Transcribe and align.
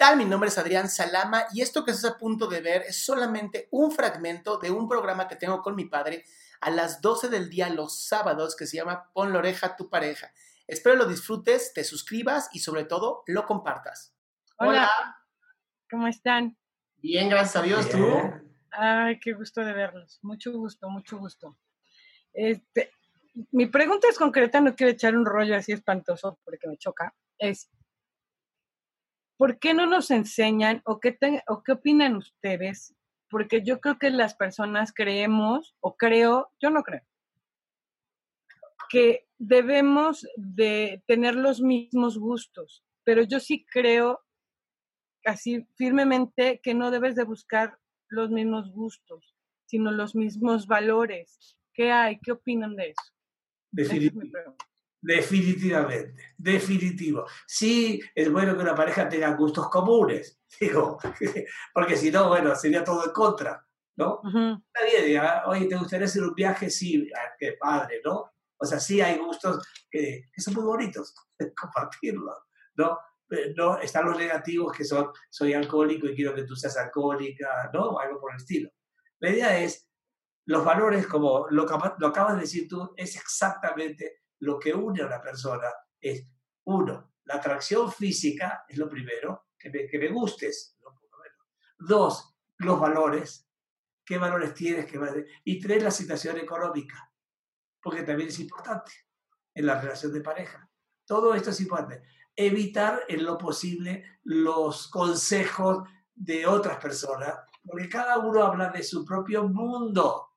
tal? 0.00 0.16
Mi 0.16 0.24
nombre 0.24 0.48
es 0.48 0.56
Adrián 0.56 0.88
Salama 0.88 1.44
y 1.52 1.60
esto 1.60 1.84
que 1.84 1.90
estás 1.90 2.12
a 2.12 2.16
punto 2.16 2.46
de 2.46 2.62
ver 2.62 2.84
es 2.88 3.04
solamente 3.04 3.68
un 3.70 3.92
fragmento 3.92 4.56
de 4.56 4.70
un 4.70 4.88
programa 4.88 5.28
que 5.28 5.36
tengo 5.36 5.60
con 5.60 5.76
mi 5.76 5.84
padre 5.84 6.24
a 6.62 6.70
las 6.70 7.02
12 7.02 7.28
del 7.28 7.50
día 7.50 7.68
los 7.68 8.06
sábados 8.06 8.56
que 8.56 8.66
se 8.66 8.78
llama 8.78 9.10
Pon 9.12 9.30
la 9.30 9.40
oreja 9.40 9.66
a 9.66 9.76
tu 9.76 9.90
pareja. 9.90 10.32
Espero 10.66 10.96
lo 10.96 11.04
disfrutes, 11.04 11.74
te 11.74 11.84
suscribas 11.84 12.48
y 12.54 12.60
sobre 12.60 12.84
todo 12.84 13.24
lo 13.26 13.44
compartas. 13.44 14.16
Hola. 14.56 14.88
¿Cómo 15.90 16.06
están? 16.06 16.56
Bien, 16.96 17.28
gracias 17.28 17.56
a 17.56 17.62
Dios, 17.62 17.90
¿tú? 17.90 18.00
Ay, 18.70 19.20
qué 19.20 19.34
gusto 19.34 19.60
de 19.60 19.74
verlos. 19.74 20.18
Mucho 20.22 20.50
gusto, 20.52 20.88
mucho 20.88 21.18
gusto. 21.18 21.58
Este, 22.32 22.90
mi 23.52 23.66
pregunta 23.66 24.08
es 24.08 24.16
concreta, 24.16 24.62
no 24.62 24.74
quiero 24.74 24.92
echar 24.92 25.14
un 25.14 25.26
rollo 25.26 25.56
así 25.56 25.72
espantoso 25.72 26.38
porque 26.42 26.68
me 26.68 26.78
choca. 26.78 27.14
Es, 27.36 27.70
¿por 29.40 29.58
qué 29.58 29.72
no 29.72 29.86
nos 29.86 30.10
enseñan 30.10 30.82
o 30.84 31.00
qué, 31.00 31.12
te- 31.12 31.42
o 31.48 31.62
qué 31.62 31.72
opinan 31.72 32.14
ustedes? 32.14 32.94
Porque 33.30 33.62
yo 33.62 33.80
creo 33.80 33.98
que 33.98 34.10
las 34.10 34.34
personas 34.34 34.92
creemos, 34.94 35.74
o 35.80 35.96
creo, 35.96 36.52
yo 36.60 36.68
no 36.68 36.82
creo, 36.82 37.00
que 38.90 39.26
debemos 39.38 40.28
de 40.36 41.02
tener 41.06 41.36
los 41.36 41.62
mismos 41.62 42.18
gustos, 42.18 42.84
pero 43.02 43.22
yo 43.22 43.40
sí 43.40 43.64
creo 43.64 44.20
así 45.24 45.66
firmemente 45.74 46.60
que 46.62 46.74
no 46.74 46.90
debes 46.90 47.14
de 47.14 47.24
buscar 47.24 47.78
los 48.10 48.30
mismos 48.30 48.70
gustos, 48.70 49.34
sino 49.64 49.90
los 49.90 50.14
mismos 50.14 50.66
valores. 50.66 51.56
¿Qué 51.72 51.90
hay? 51.90 52.20
¿Qué 52.20 52.32
opinan 52.32 52.76
de 52.76 52.90
eso? 52.90 53.12
Definitivamente, 55.00 56.34
definitivo. 56.36 57.26
Sí, 57.46 58.00
es 58.14 58.30
bueno 58.30 58.54
que 58.54 58.62
una 58.62 58.74
pareja 58.74 59.08
tenga 59.08 59.34
gustos 59.34 59.68
comunes, 59.68 60.40
digo, 60.60 60.98
porque 61.72 61.96
si 61.96 62.10
no, 62.10 62.28
bueno, 62.28 62.54
sería 62.54 62.84
todo 62.84 63.04
en 63.04 63.12
contra, 63.12 63.66
¿no? 63.96 64.20
Ujú. 64.22 64.62
Está 64.66 64.84
bien, 64.90 65.04
diga, 65.06 65.44
oye, 65.46 65.66
¿te 65.66 65.76
gustaría 65.76 66.06
hacer 66.06 66.22
un 66.22 66.34
viaje? 66.34 66.70
Sí, 66.70 67.08
ah, 67.16 67.32
qué 67.38 67.52
padre, 67.58 68.00
¿no? 68.04 68.32
O 68.58 68.66
sea, 68.66 68.78
sí 68.78 69.00
hay 69.00 69.18
gustos 69.18 69.66
que, 69.90 70.28
que 70.32 70.42
son 70.42 70.54
muy 70.54 70.64
bonitos, 70.64 71.14
compartirlos, 71.56 72.36
¿no? 72.76 72.98
No, 73.56 73.78
están 73.78 74.06
los 74.06 74.18
negativos 74.18 74.76
que 74.76 74.84
son, 74.84 75.12
soy 75.30 75.54
alcohólico 75.54 76.08
y 76.08 76.16
quiero 76.16 76.34
que 76.34 76.42
tú 76.42 76.56
seas 76.56 76.76
alcohólica, 76.76 77.70
¿no? 77.72 77.96
Algo 77.96 78.18
por 78.18 78.32
el 78.32 78.38
estilo. 78.38 78.70
La 79.20 79.30
idea 79.30 79.60
es, 79.60 79.88
los 80.46 80.64
valores, 80.64 81.06
como 81.06 81.46
lo, 81.50 81.64
lo 81.98 82.06
acabas 82.08 82.34
de 82.34 82.40
decir 82.40 82.66
tú, 82.68 82.92
es 82.96 83.14
exactamente 83.14 84.22
lo 84.40 84.58
que 84.58 84.74
une 84.74 85.02
a 85.02 85.06
una 85.06 85.20
persona. 85.20 85.68
Es, 86.00 86.26
uno, 86.64 87.12
la 87.24 87.34
atracción 87.36 87.90
física 87.90 88.64
es 88.68 88.76
lo 88.76 88.88
primero, 88.88 89.46
que 89.58 89.70
me, 89.70 89.86
que 89.86 89.98
me 89.98 90.08
gustes, 90.08 90.76
¿no? 90.82 91.00
Dos, 91.78 92.34
los 92.58 92.78
valores, 92.78 93.48
qué 94.04 94.18
valores 94.18 94.52
tienes, 94.52 94.86
qué 94.86 94.98
valores- 94.98 95.30
y 95.44 95.58
tres, 95.58 95.82
la 95.82 95.90
situación 95.90 96.36
económica, 96.36 97.10
porque 97.80 98.02
también 98.02 98.28
es 98.28 98.38
importante 98.38 98.92
en 99.54 99.66
la 99.66 99.80
relación 99.80 100.12
de 100.12 100.20
pareja. 100.20 100.68
Todo 101.06 101.34
esto 101.34 101.50
es 101.50 101.60
importante. 101.60 102.02
Evitar 102.36 103.04
en 103.08 103.24
lo 103.24 103.38
posible 103.38 104.20
los 104.24 104.88
consejos 104.88 105.88
de 106.14 106.46
otras 106.46 106.76
personas, 106.78 107.34
porque 107.64 107.88
cada 107.88 108.18
uno 108.18 108.44
habla 108.44 108.68
de 108.68 108.82
su 108.82 109.04
propio 109.04 109.48
mundo, 109.48 110.36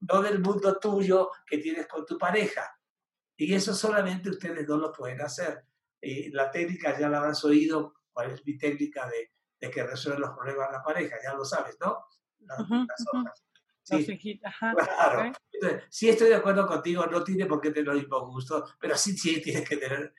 no 0.00 0.22
del 0.22 0.40
mundo 0.40 0.78
tuyo 0.78 1.30
que 1.46 1.58
tienes 1.58 1.86
con 1.86 2.06
tu 2.06 2.16
pareja. 2.16 2.79
Y 3.42 3.54
eso 3.54 3.72
solamente 3.74 4.28
ustedes 4.28 4.66
dos 4.66 4.78
lo 4.78 4.92
pueden 4.92 5.22
hacer. 5.22 5.64
Y 5.98 6.28
la 6.30 6.50
técnica 6.50 6.98
ya 7.00 7.08
la 7.08 7.20
habrás 7.20 7.42
oído, 7.42 7.94
cuál 8.12 8.32
es 8.32 8.44
mi 8.44 8.58
técnica 8.58 9.08
de, 9.08 9.32
de 9.58 9.70
que 9.70 9.82
resuelve 9.82 10.20
los 10.20 10.32
problemas 10.36 10.68
de 10.68 10.76
la 10.76 10.82
pareja, 10.82 11.16
ya 11.24 11.32
lo 11.32 11.42
sabes, 11.42 11.78
¿no? 11.80 12.04
Las, 12.40 12.60
Ujú, 12.60 12.74
las 12.86 13.00
ujú. 13.00 13.18
hojas. 13.22 13.44
Los 13.88 14.00
Sí, 14.04 14.12
hijitos, 14.12 14.46
ajá, 14.46 14.74
claro. 14.76 15.30
ok. 15.30 15.36
Entonces, 15.52 15.84
sí 15.88 16.10
estoy 16.10 16.28
de 16.28 16.34
acuerdo 16.34 16.66
contigo, 16.66 17.06
no 17.06 17.24
tiene 17.24 17.46
por 17.46 17.62
qué 17.62 17.70
tener 17.70 17.86
los 17.86 17.96
mismos 17.96 18.22
gustos, 18.28 18.76
pero 18.78 18.94
sí, 18.94 19.16
sí 19.16 19.40
tienes 19.40 19.66
que 19.66 19.78
tener 19.78 20.12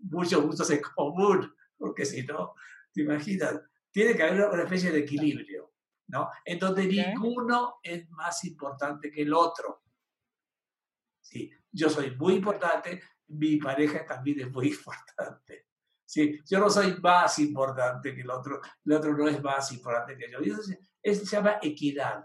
muchos 0.00 0.42
gustos 0.42 0.70
en 0.70 0.80
común, 0.80 1.54
porque 1.76 2.06
si 2.06 2.22
no, 2.22 2.54
te 2.94 3.02
imaginas, 3.02 3.60
tiene 3.90 4.16
que 4.16 4.22
haber 4.22 4.48
una- 4.48 4.62
especie 4.62 4.90
de 4.90 5.00
equilibrio, 5.00 5.70
¿no? 6.06 6.30
En 6.46 6.58
donde 6.58 6.86
ninguno 6.86 7.74
es 7.82 8.08
más 8.08 8.42
importante 8.46 9.10
que 9.10 9.20
el 9.20 9.34
otro. 9.34 9.82
Sí, 11.20 11.50
yo 11.74 11.90
soy 11.90 12.16
muy 12.16 12.34
importante, 12.34 13.02
mi 13.28 13.56
pareja 13.56 14.06
también 14.06 14.40
es 14.40 14.50
muy 14.50 14.68
importante. 14.72 15.66
Sí, 16.06 16.40
yo 16.46 16.60
no 16.60 16.70
soy 16.70 16.96
más 17.00 17.38
importante 17.40 18.14
que 18.14 18.20
el 18.20 18.30
otro, 18.30 18.60
el 18.84 18.92
otro 18.92 19.16
no 19.16 19.28
es 19.28 19.42
más 19.42 19.72
importante 19.72 20.16
que 20.16 20.30
yo. 20.30 20.40
Y 20.40 20.50
eso 20.50 20.62
se, 20.62 20.78
eso 21.02 21.26
se 21.26 21.36
llama 21.36 21.58
equidad. 21.60 22.24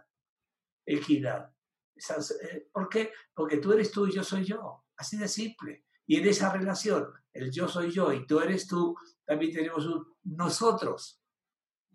Equidad. 0.86 1.52
Eh, 1.96 2.68
¿Por 2.72 2.88
qué? 2.88 3.12
Porque 3.34 3.58
tú 3.58 3.74
eres 3.74 3.92
tú 3.92 4.08
y 4.08 4.12
yo 4.12 4.24
soy 4.24 4.44
yo. 4.46 4.86
Así 4.96 5.18
de 5.18 5.28
simple. 5.28 5.86
Y 6.06 6.18
en 6.18 6.28
esa 6.28 6.52
relación, 6.52 7.12
el 7.34 7.52
yo 7.52 7.68
soy 7.68 7.92
yo 7.92 8.12
y 8.12 8.26
tú 8.26 8.40
eres 8.40 8.68
tú, 8.68 8.96
también 9.26 9.54
tenemos 9.54 9.86
un 9.86 10.06
nosotros. 10.24 11.22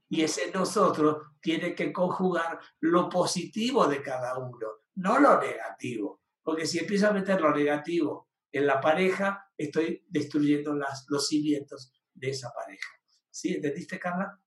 Y 0.09 0.23
ese 0.23 0.51
nosotros 0.53 1.29
tiene 1.41 1.75
que 1.75 1.93
conjugar 1.93 2.61
lo 2.81 3.09
positivo 3.09 3.87
de 3.87 4.03
cada 4.03 4.39
uno, 4.39 4.69
no 4.97 5.19
lo 5.19 5.41
negativo. 5.41 6.24
Porque 6.45 6.67
si 6.67 6.79
empiezo 6.79 7.09
a 7.09 7.13
meter 7.13 7.41
lo 7.41 7.53
negativo 7.53 8.29
en 8.53 8.67
la 8.67 8.81
pareja, 8.81 9.51
estoy 9.57 10.05
destruyendo 10.09 10.75
las, 10.75 11.07
los 11.09 11.27
cimientos 11.27 11.93
de 12.13 12.31
esa 12.31 12.53
pareja. 12.53 12.89
¿Sí? 13.31 13.55
¿Entendiste, 13.55 13.99
Carla? 13.99 14.39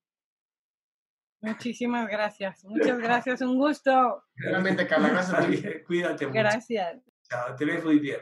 Muchísimas 1.41 2.07
gracias. 2.07 2.63
Muchas 2.63 2.99
gracias. 2.99 3.41
Un 3.41 3.57
gusto. 3.57 4.23
Realmente, 4.35 4.87
Carla, 4.87 5.09
gracias 5.09 5.83
Cuídate 5.87 6.27
mucho. 6.27 6.39
Gracias. 6.39 7.03
Chao, 7.29 7.55
te 7.55 7.65
ves 7.65 7.83
muy 7.83 7.99
bien. 7.99 8.21